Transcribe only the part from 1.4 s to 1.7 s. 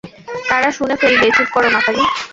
কর